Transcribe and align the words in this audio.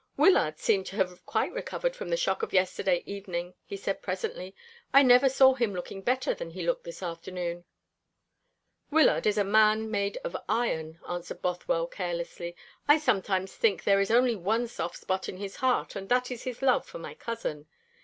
"Wyllard 0.17 0.57
seemed 0.57 0.87
to 0.87 0.95
have 0.95 1.23
quite 1.27 1.53
recovered 1.53 1.95
from 1.95 2.09
the 2.09 2.17
shock 2.17 2.41
of 2.41 2.53
yesterday 2.53 3.03
evening," 3.05 3.53
he 3.63 3.77
said 3.77 4.01
presently. 4.01 4.55
"I 4.91 5.03
never 5.03 5.29
saw 5.29 5.53
him 5.53 5.75
looking 5.75 6.01
better 6.01 6.33
than 6.33 6.49
he 6.49 6.65
looked 6.65 6.85
this 6.85 7.03
afternoon." 7.03 7.65
"Wyllard 8.89 9.27
is 9.27 9.37
a 9.37 9.43
man 9.43 9.91
made 9.91 10.17
of 10.23 10.35
iron," 10.49 10.99
answered 11.07 11.43
Bothwell 11.43 11.85
carelessly. 11.85 12.55
"I 12.87 12.97
sometimes 12.97 13.55
think 13.55 13.83
there 13.83 14.01
is 14.01 14.09
only 14.09 14.35
one 14.35 14.67
soft 14.67 14.97
spot 14.99 15.29
in 15.29 15.37
his 15.37 15.57
heart, 15.57 15.95
and 15.95 16.09
that 16.09 16.31
is 16.31 16.45
his 16.45 16.63
love 16.63 16.83
for 16.83 16.97
my 16.97 17.13
cousin. 17.13 17.67